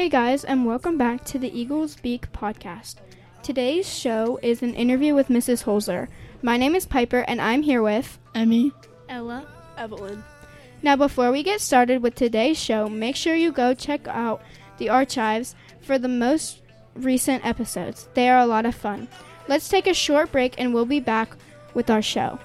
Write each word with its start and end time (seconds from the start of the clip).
Hey 0.00 0.08
guys, 0.08 0.44
and 0.44 0.64
welcome 0.64 0.96
back 0.96 1.26
to 1.26 1.38
the 1.38 1.50
Eaglesbeak 1.50 2.30
podcast. 2.30 2.94
Today's 3.42 3.86
show 3.86 4.40
is 4.42 4.62
an 4.62 4.72
interview 4.72 5.14
with 5.14 5.28
Mrs. 5.28 5.64
Hoelzer. 5.64 6.08
My 6.40 6.56
name 6.56 6.74
is 6.74 6.86
Piper, 6.86 7.18
and 7.28 7.38
I'm 7.38 7.60
here 7.60 7.82
with 7.82 8.18
Emmy. 8.34 8.72
Ella. 9.10 9.46
Evelyn. 9.76 10.24
Now, 10.80 10.96
before 10.96 11.30
we 11.30 11.42
get 11.42 11.60
started 11.60 12.02
with 12.02 12.14
today's 12.14 12.58
show, 12.58 12.88
make 12.88 13.14
sure 13.14 13.34
you 13.34 13.52
go 13.52 13.74
check 13.74 14.08
out 14.08 14.40
the 14.78 14.88
archives 14.88 15.54
for 15.82 15.98
the 15.98 16.08
most 16.08 16.62
recent 16.94 17.44
episodes. 17.44 18.08
They 18.14 18.30
are 18.30 18.38
a 18.38 18.46
lot 18.46 18.64
of 18.64 18.74
fun. 18.74 19.06
Let's 19.48 19.68
take 19.68 19.86
a 19.86 19.92
short 19.92 20.32
break, 20.32 20.54
and 20.56 20.72
we'll 20.72 20.86
be 20.86 21.00
back 21.00 21.36
with 21.74 21.90
our 21.90 22.00
show. 22.00 22.38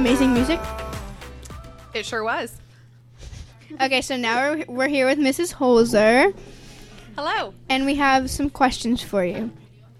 Amazing 0.00 0.32
music? 0.32 0.58
It 1.92 2.06
sure 2.06 2.24
was. 2.24 2.56
Okay, 3.82 4.00
so 4.00 4.16
now 4.16 4.52
we're, 4.54 4.64
we're 4.66 4.88
here 4.88 5.04
with 5.04 5.18
Mrs. 5.18 5.52
Hoelzer, 5.52 6.34
Hello. 7.16 7.52
and 7.68 7.84
we 7.84 7.96
have 7.96 8.30
some 8.30 8.48
questions 8.48 9.02
for 9.02 9.22
you. 9.26 9.52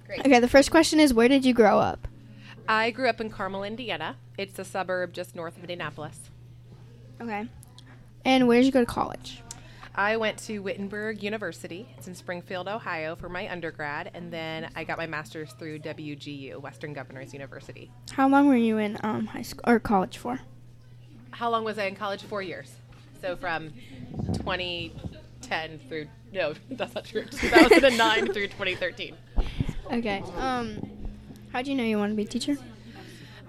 Great. 0.06 0.20
Okay, 0.20 0.40
the 0.40 0.48
first 0.48 0.70
question 0.70 1.00
is 1.00 1.12
Where 1.12 1.28
did 1.28 1.44
you 1.44 1.52
grow 1.52 1.78
up? 1.78 2.08
I 2.66 2.92
grew 2.92 3.10
up 3.10 3.20
in 3.20 3.28
Carmel, 3.28 3.62
Indiana. 3.62 4.16
It's 4.38 4.58
a 4.58 4.64
suburb 4.64 5.12
just 5.12 5.36
north 5.36 5.58
of 5.58 5.64
Indianapolis. 5.64 6.30
Okay. 7.20 7.46
And 8.24 8.48
where 8.48 8.56
did 8.56 8.64
you 8.64 8.72
go 8.72 8.80
to 8.80 8.86
college? 8.86 9.42
I 9.94 10.16
went 10.16 10.38
to 10.44 10.60
Wittenberg 10.60 11.22
University. 11.22 11.88
It's 11.98 12.06
in 12.06 12.14
Springfield, 12.14 12.68
Ohio 12.68 13.16
for 13.16 13.28
my 13.28 13.50
undergrad, 13.50 14.10
and 14.14 14.32
then 14.32 14.70
I 14.76 14.84
got 14.84 14.98
my 14.98 15.06
master's 15.06 15.52
through 15.54 15.80
WGU, 15.80 16.60
Western 16.60 16.92
Governors 16.92 17.32
University. 17.32 17.90
How 18.12 18.28
long 18.28 18.48
were 18.48 18.56
you 18.56 18.78
in 18.78 18.98
um, 19.02 19.26
high 19.26 19.42
school 19.42 19.64
or 19.66 19.80
college 19.80 20.18
for? 20.18 20.40
How 21.32 21.50
long 21.50 21.64
was 21.64 21.78
I 21.78 21.84
in 21.86 21.96
college? 21.96 22.22
Four 22.22 22.42
years. 22.42 22.72
So 23.20 23.36
from 23.36 23.72
2010 24.34 25.80
through, 25.88 26.06
no, 26.32 26.54
that's 26.70 26.94
not 26.94 27.04
true, 27.04 27.24
2009 27.24 28.32
through 28.32 28.48
2013. 28.48 29.16
Okay. 29.92 30.22
Um, 30.36 30.78
how 31.52 31.62
do 31.62 31.70
you 31.72 31.76
know 31.76 31.82
you 31.82 31.98
want 31.98 32.12
to 32.12 32.14
be 32.14 32.22
a 32.22 32.26
teacher? 32.26 32.56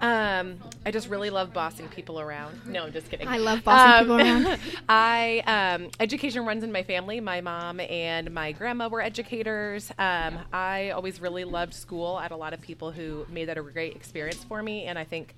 Um, 0.02 0.58
I 0.84 0.90
just 0.90 1.08
really 1.08 1.30
love 1.30 1.52
bossing 1.52 1.88
people 1.88 2.20
around. 2.20 2.66
No, 2.66 2.82
I'm 2.82 2.92
just 2.92 3.08
kidding. 3.08 3.28
I 3.28 3.38
love 3.38 3.62
bossing 3.62 4.04
people 4.04 4.20
around. 4.20 4.58
I 4.88 5.42
um, 5.46 5.90
education 6.00 6.44
runs 6.44 6.64
in 6.64 6.72
my 6.72 6.82
family. 6.82 7.20
My 7.20 7.40
mom 7.40 7.78
and 7.78 8.32
my 8.32 8.50
grandma 8.50 8.88
were 8.88 9.00
educators. 9.00 9.92
Um, 9.98 10.40
I 10.52 10.90
always 10.90 11.20
really 11.20 11.44
loved 11.44 11.72
school. 11.72 12.16
I 12.16 12.22
had 12.24 12.32
a 12.32 12.36
lot 12.36 12.52
of 12.52 12.60
people 12.60 12.90
who 12.90 13.24
made 13.30 13.44
that 13.44 13.56
a 13.56 13.62
great 13.62 13.94
experience 13.94 14.42
for 14.42 14.60
me, 14.60 14.84
and 14.86 14.98
I 14.98 15.04
think 15.04 15.36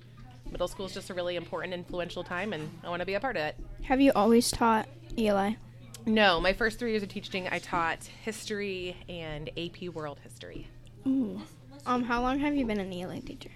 middle 0.51 0.67
school 0.67 0.87
is 0.87 0.93
just 0.93 1.11
a 1.11 1.13
really 1.13 1.35
important, 1.35 1.71
influential 1.71 2.23
time, 2.23 2.51
and 2.51 2.67
I 2.83 2.89
want 2.89 3.01
to 3.01 3.05
be 3.05 3.13
a 3.13 3.19
part 3.19 3.37
of 3.37 3.43
it. 3.43 3.55
Have 3.83 4.01
you 4.01 4.11
always 4.15 4.49
taught 4.49 4.89
ELA? 5.15 5.57
No, 6.07 6.39
my 6.39 6.53
first 6.53 6.79
three 6.79 6.91
years 6.91 7.03
of 7.03 7.09
teaching, 7.09 7.47
I 7.51 7.59
taught 7.59 8.03
history 8.23 8.97
and 9.07 9.49
AP 9.57 9.93
World 9.93 10.19
History. 10.23 10.67
Ooh. 11.05 11.39
Um, 11.85 12.03
how 12.03 12.21
long 12.21 12.39
have 12.39 12.55
you 12.55 12.65
been 12.65 12.79
an 12.79 12.91
ELA 12.91 13.21
teacher? 13.21 13.51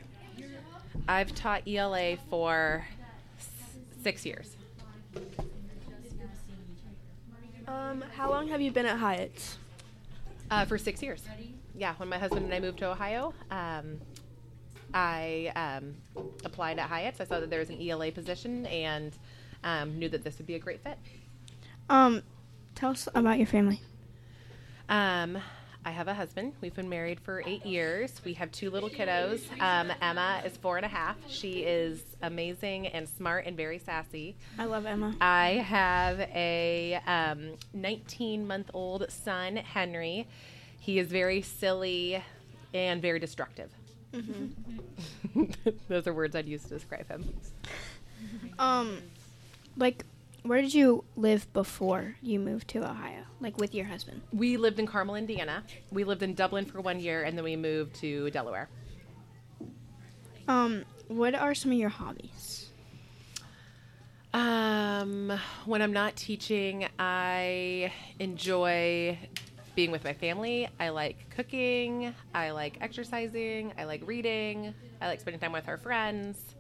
I've 1.09 1.33
taught 1.33 1.67
ELA 1.67 2.17
for 2.29 2.85
six 4.03 4.27
years. 4.27 4.55
Um, 7.67 8.03
how 8.15 8.29
long 8.29 8.47
have 8.49 8.61
you 8.61 8.71
been 8.71 8.85
at 8.85 8.97
Hyatt? 8.97 9.57
Uh, 10.51 10.65
for 10.65 10.77
six 10.77 11.01
years. 11.01 11.23
Yeah, 11.75 11.95
when 11.97 12.09
my 12.09 12.19
husband 12.19 12.45
and 12.45 12.53
I 12.53 12.59
moved 12.59 12.77
to 12.79 12.91
Ohio, 12.91 13.33
um, 13.49 13.99
I 14.93 15.51
um, 15.55 15.95
applied 16.45 16.77
at 16.77 16.87
Hyatt's. 16.87 17.19
I 17.19 17.23
saw 17.23 17.39
that 17.39 17.49
there 17.49 17.59
was 17.59 17.71
an 17.71 17.81
ELA 17.81 18.11
position 18.11 18.67
and 18.67 19.11
um, 19.63 19.97
knew 19.97 20.09
that 20.09 20.23
this 20.23 20.37
would 20.37 20.45
be 20.45 20.55
a 20.55 20.59
great 20.59 20.83
fit. 20.83 20.99
Um, 21.89 22.21
tell 22.75 22.91
us 22.91 23.09
about 23.15 23.39
your 23.39 23.47
family. 23.47 23.81
Um, 24.87 25.39
I 25.85 25.91
have 25.91 26.07
a 26.07 26.13
husband. 26.13 26.53
We've 26.61 26.75
been 26.75 26.89
married 26.89 27.19
for 27.19 27.41
eight 27.45 27.65
years. 27.65 28.21
We 28.25 28.33
have 28.33 28.51
two 28.51 28.69
little 28.69 28.89
kiddos. 28.89 29.39
Um, 29.61 29.91
Emma 30.01 30.41
is 30.45 30.57
four 30.57 30.77
and 30.77 30.85
a 30.85 30.89
half. 30.89 31.15
She 31.27 31.63
is 31.63 32.03
amazing 32.21 32.87
and 32.87 33.07
smart 33.07 33.45
and 33.45 33.55
very 33.55 33.79
sassy. 33.79 34.35
I 34.57 34.65
love 34.65 34.85
Emma. 34.85 35.15
I 35.21 35.51
have 35.65 36.19
a 36.19 36.99
19 37.73 38.45
month 38.45 38.69
old 38.73 39.09
son, 39.09 39.55
Henry. 39.55 40.27
He 40.79 40.99
is 40.99 41.07
very 41.07 41.41
silly 41.41 42.21
and 42.73 43.01
very 43.01 43.19
destructive. 43.19 43.71
Those 45.87 46.07
are 46.07 46.13
words 46.13 46.35
I'd 46.35 46.47
use 46.47 46.63
to 46.63 46.69
describe 46.69 47.07
him. 47.07 47.33
Um, 48.57 48.97
like, 49.77 50.03
where 50.49 50.63
did 50.63 50.73
you 50.73 51.03
live 51.15 51.53
before 51.53 52.15
you 52.23 52.39
moved 52.39 52.67
to 52.69 52.79
Ohio? 52.79 53.21
Like 53.39 53.59
with 53.59 53.75
your 53.75 53.85
husband? 53.85 54.23
We 54.33 54.57
lived 54.57 54.79
in 54.79 54.87
Carmel, 54.87 55.13
Indiana. 55.13 55.63
We 55.91 56.03
lived 56.03 56.23
in 56.23 56.33
Dublin 56.33 56.65
for 56.65 56.81
one 56.81 56.99
year 56.99 57.21
and 57.21 57.37
then 57.37 57.43
we 57.43 57.55
moved 57.55 57.93
to 57.97 58.31
Delaware. 58.31 58.67
Um, 60.47 60.85
what 61.07 61.35
are 61.35 61.53
some 61.53 61.71
of 61.71 61.77
your 61.77 61.89
hobbies? 61.89 62.71
Um, 64.33 65.31
when 65.65 65.83
I'm 65.83 65.93
not 65.93 66.15
teaching, 66.15 66.87
I 66.97 67.93
enjoy 68.17 69.19
being 69.75 69.91
with 69.91 70.03
my 70.03 70.13
family. 70.13 70.67
I 70.79 70.89
like 70.89 71.29
cooking. 71.29 72.15
I 72.33 72.49
like 72.49 72.79
exercising. 72.81 73.71
I 73.77 73.83
like 73.83 74.01
reading. 74.03 74.73
I 74.99 75.09
like 75.09 75.19
spending 75.19 75.39
time 75.39 75.51
with 75.51 75.67
our 75.67 75.77
friends. 75.77 76.55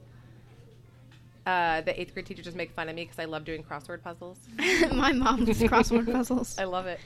Uh, 1.49 1.81
the 1.81 1.99
eighth 1.99 2.13
grade 2.13 2.27
teacher 2.27 2.43
just 2.43 2.55
make 2.55 2.69
fun 2.69 2.89
of 2.89 2.95
me 2.95 3.05
because 3.05 3.17
I 3.17 3.25
love 3.25 3.43
doing 3.43 3.63
crossword 3.63 4.03
puzzles. 4.03 4.37
My 4.93 5.11
mom 5.13 5.45
does 5.45 5.57
crossword 5.63 6.11
puzzles. 6.11 6.55
I 6.59 6.65
love 6.65 6.85
it. 6.85 6.99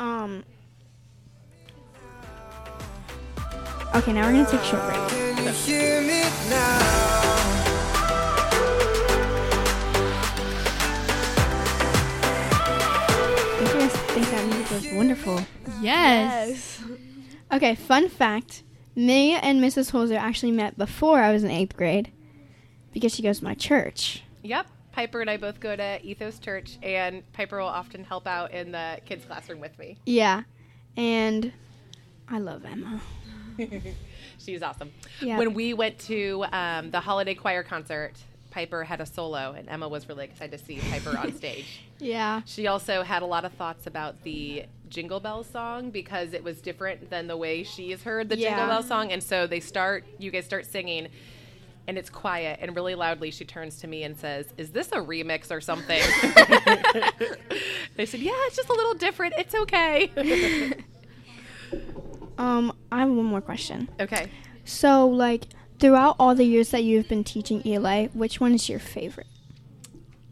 Um. 0.00 0.42
Okay, 3.94 4.12
now 4.12 4.26
we're 4.26 4.32
gonna 4.32 4.50
take 4.50 4.60
a 4.60 4.64
short 4.64 4.82
break. 4.82 5.08
Can 5.10 5.44
you 5.44 5.52
hear 5.52 6.00
me 6.00 6.22
now? 6.50 6.80
Don't 13.60 13.74
you 13.74 13.78
guys 13.78 13.92
think 13.92 14.26
that 14.26 14.44
music 14.48 14.70
was 14.72 14.92
wonderful? 14.92 15.40
Yes. 15.80 16.80
Yes. 16.80 16.84
Okay, 17.52 17.76
fun 17.76 18.08
fact: 18.08 18.64
me 18.96 19.34
and 19.34 19.60
Mrs. 19.60 19.92
Hoelzer 19.92 20.18
actually 20.18 20.50
met 20.50 20.76
before 20.76 21.20
I 21.20 21.30
was 21.30 21.44
in 21.44 21.52
eighth 21.52 21.76
grade 21.76 22.10
because 22.96 23.14
she 23.14 23.20
goes 23.20 23.40
to 23.40 23.44
my 23.44 23.52
church. 23.52 24.22
Yep. 24.42 24.68
Piper 24.92 25.20
and 25.20 25.28
I 25.28 25.36
both 25.36 25.60
go 25.60 25.76
to 25.76 26.02
Ethos 26.02 26.38
Church, 26.38 26.78
and 26.82 27.30
Piper 27.34 27.58
will 27.58 27.66
often 27.66 28.04
help 28.04 28.26
out 28.26 28.52
in 28.52 28.72
the 28.72 28.98
kids' 29.04 29.26
classroom 29.26 29.60
with 29.60 29.78
me. 29.78 29.98
Yeah, 30.06 30.44
and 30.96 31.52
I 32.26 32.38
love 32.38 32.64
Emma. 32.64 33.02
She's 34.38 34.62
awesome. 34.62 34.92
Yeah. 35.20 35.36
When 35.36 35.52
we 35.52 35.74
went 35.74 35.98
to 36.06 36.46
um, 36.50 36.90
the 36.90 37.00
holiday 37.00 37.34
choir 37.34 37.62
concert, 37.62 38.14
Piper 38.50 38.82
had 38.82 39.02
a 39.02 39.06
solo, 39.06 39.52
and 39.54 39.68
Emma 39.68 39.86
was 39.86 40.08
really 40.08 40.24
excited 40.24 40.58
to 40.58 40.64
see 40.64 40.78
Piper 40.90 41.18
on 41.18 41.34
stage. 41.36 41.82
Yeah. 41.98 42.40
She 42.46 42.66
also 42.66 43.02
had 43.02 43.20
a 43.20 43.26
lot 43.26 43.44
of 43.44 43.52
thoughts 43.52 43.86
about 43.86 44.22
the 44.22 44.64
Jingle 44.88 45.20
Bell 45.20 45.44
song 45.44 45.90
because 45.90 46.32
it 46.32 46.42
was 46.42 46.62
different 46.62 47.10
than 47.10 47.26
the 47.26 47.36
way 47.36 47.62
she 47.62 47.90
has 47.90 48.04
heard 48.04 48.30
the 48.30 48.36
Jingle 48.36 48.66
Bell 48.66 48.82
song. 48.82 49.12
And 49.12 49.22
so 49.22 49.46
they 49.46 49.60
start, 49.60 50.04
you 50.18 50.30
guys 50.30 50.46
start 50.46 50.64
singing, 50.64 51.08
and 51.88 51.96
it's 51.98 52.10
quiet, 52.10 52.58
and 52.60 52.74
really 52.74 52.94
loudly 52.94 53.30
she 53.30 53.44
turns 53.44 53.78
to 53.80 53.86
me 53.86 54.02
and 54.02 54.16
says, 54.16 54.46
Is 54.56 54.70
this 54.70 54.88
a 54.92 54.96
remix 54.96 55.50
or 55.50 55.60
something? 55.60 56.00
they 57.96 58.06
said, 58.06 58.20
Yeah, 58.20 58.32
it's 58.46 58.56
just 58.56 58.68
a 58.68 58.72
little 58.74 58.94
different. 58.94 59.34
It's 59.38 59.54
okay. 59.54 60.72
Um, 62.38 62.76
I 62.92 62.98
have 63.00 63.08
one 63.08 63.24
more 63.24 63.40
question. 63.40 63.88
okay. 63.98 64.30
So, 64.66 65.08
like, 65.08 65.44
throughout 65.78 66.16
all 66.18 66.34
the 66.34 66.44
years 66.44 66.68
that 66.70 66.84
you've 66.84 67.08
been 67.08 67.24
teaching 67.24 67.66
ELA 67.66 68.08
which 68.08 68.40
one 68.40 68.54
is 68.54 68.68
your 68.68 68.78
favorite? 68.78 69.26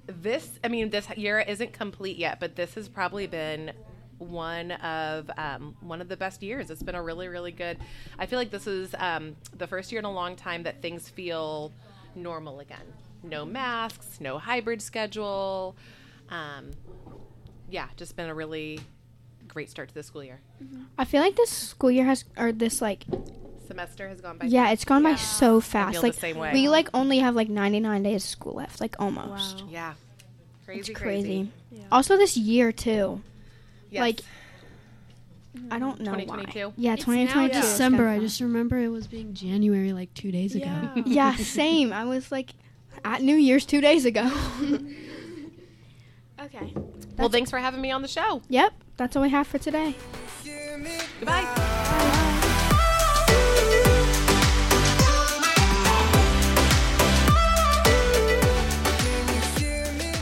this 0.06 0.58
i 0.62 0.68
mean 0.68 0.90
this 0.90 1.08
year 1.16 1.40
isn't 1.40 1.72
complete 1.72 2.16
yet 2.18 2.38
but 2.38 2.56
this 2.56 2.74
has 2.74 2.88
probably 2.88 3.26
been 3.26 3.72
one 4.30 4.72
of 4.72 5.30
um, 5.36 5.76
one 5.80 6.00
of 6.00 6.08
the 6.08 6.16
best 6.16 6.42
years 6.42 6.70
it's 6.70 6.82
been 6.82 6.94
a 6.94 7.02
really 7.02 7.28
really 7.28 7.52
good 7.52 7.78
i 8.18 8.26
feel 8.26 8.38
like 8.38 8.50
this 8.50 8.66
is 8.66 8.94
um, 8.98 9.36
the 9.56 9.66
first 9.66 9.92
year 9.92 9.98
in 9.98 10.04
a 10.04 10.12
long 10.12 10.36
time 10.36 10.62
that 10.62 10.80
things 10.82 11.08
feel 11.08 11.72
normal 12.14 12.60
again 12.60 12.84
no 13.22 13.44
masks 13.44 14.20
no 14.20 14.38
hybrid 14.38 14.80
schedule 14.80 15.76
um, 16.30 16.70
yeah 17.70 17.88
just 17.96 18.16
been 18.16 18.28
a 18.28 18.34
really 18.34 18.80
great 19.48 19.70
start 19.70 19.88
to 19.88 19.94
the 19.94 20.02
school 20.02 20.24
year 20.24 20.40
I 20.98 21.04
feel 21.04 21.20
like 21.20 21.36
this 21.36 21.50
school 21.50 21.90
year 21.90 22.04
has, 22.04 22.24
or 22.36 22.50
this 22.50 22.80
like, 22.80 23.04
semester 23.66 24.08
has 24.08 24.20
gone 24.20 24.38
by 24.38 24.46
yeah, 24.46 24.70
it's 24.70 24.84
gone 24.84 25.02
by 25.02 25.16
so 25.16 25.60
fast. 25.60 25.92
feel 25.92 26.00
the 26.00 26.06
like, 26.08 26.14
same 26.14 26.38
way. 26.38 26.52
we 26.52 26.68
like 26.68 26.88
only 26.94 27.18
have 27.18 27.34
like 27.34 27.48
99 27.48 28.02
days 28.02 28.24
of 28.24 28.28
school 28.28 28.54
left, 28.54 28.80
like 28.80 28.96
almost. 28.98 29.62
Wow. 29.62 29.68
yeah 29.70 29.94
crazy 30.64 30.92
It's 30.92 31.00
crazy. 31.00 31.50
Yeah. 31.70 31.84
Also, 31.92 32.16
this 32.16 32.36
year 32.36 32.72
too. 32.72 33.22
Yes. 33.94 34.00
Like, 34.00 34.20
I 35.70 35.78
don't 35.78 36.00
know 36.00 36.12
why. 36.12 36.44
Yeah, 36.76 36.94
It's 36.94 37.04
2022. 37.04 37.34
now 37.34 37.44
is 37.46 37.50
December. 37.52 38.08
I 38.08 38.18
just 38.18 38.40
remember 38.40 38.76
it 38.78 38.88
was 38.88 39.06
being 39.06 39.34
January 39.34 39.92
like 39.92 40.12
two 40.14 40.32
days 40.32 40.54
ago. 40.56 40.64
Yeah. 40.66 41.02
Yeah, 41.06 41.36
same. 41.36 41.92
I 41.92 42.04
was 42.04 42.32
like 42.32 42.54
at 43.04 43.22
New 43.22 43.36
Year's 43.36 43.64
two 43.64 43.80
days 43.80 44.04
ago. 44.04 44.28
okay. 46.42 46.74
Well, 47.16 47.28
thanks 47.28 47.50
for 47.50 47.58
having 47.60 47.80
me 47.80 47.92
on 47.92 48.02
the 48.02 48.08
show. 48.08 48.42
Yep, 48.48 48.72
that's 48.96 49.14
all 49.14 49.22
we 49.22 49.30
have 49.30 49.46
for 49.46 49.58
today. 49.58 49.94
Hear 50.42 50.76
me 50.78 50.98
Goodbye. 51.20 52.20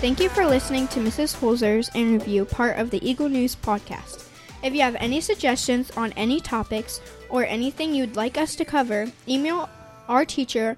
Thank 0.03 0.19
you 0.19 0.29
for 0.31 0.45
listening 0.45 0.89
to 0.89 0.99
Mrs. 0.99 1.37
Hoelzer's 1.37 1.89
interview, 1.95 2.45
part 2.45 2.77
of 2.77 2.91
the 2.91 3.09
Eagle 3.09 3.29
News 3.29 3.55
podcast. 3.55 4.27
If 4.61 4.75
you 4.75 4.81
have 4.81 4.97
any 4.97 5.21
suggestions 5.21 5.93
on 5.93 6.11
any 6.15 6.41
topics 6.41 7.01
or 7.29 7.45
anything 7.45 7.95
you'd 7.95 8.17
like 8.17 8.37
us 8.37 8.57
to 8.57 8.65
cover, 8.65 9.13
email 9.29 9.71
our 10.09 10.25
teacher, 10.25 10.77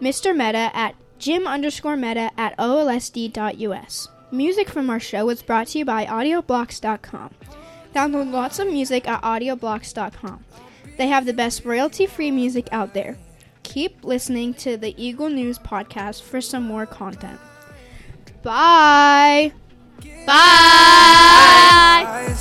Mr. 0.00 0.36
Meta, 0.36 0.72
at 0.74 0.96
jim 1.20 1.46
underscore 1.46 1.96
meta 1.96 2.32
at 2.36 2.58
olsd.us. 2.58 4.08
Music 4.32 4.68
from 4.68 4.90
our 4.90 4.98
show 4.98 5.26
was 5.26 5.44
brought 5.44 5.68
to 5.68 5.78
you 5.78 5.84
by 5.84 6.04
audioblocks.com. 6.04 7.30
Download 7.94 8.32
lots 8.32 8.58
of 8.58 8.66
music 8.66 9.06
at 9.06 9.22
audioblocks.com. 9.22 10.44
They 10.96 11.06
have 11.06 11.24
the 11.24 11.32
best 11.32 11.64
royalty 11.64 12.06
free 12.06 12.32
music 12.32 12.68
out 12.72 12.94
there. 12.94 13.16
Keep 13.62 14.04
listening 14.04 14.54
to 14.54 14.76
the 14.76 15.00
Eagle 15.00 15.28
News 15.28 15.56
podcast 15.56 16.22
for 16.22 16.40
some 16.40 16.64
more 16.64 16.84
content. 16.84 17.38
Bye. 18.46 19.50
Bye. 20.24 20.24
Bye. 20.24 22.04
Bye. 22.04 22.35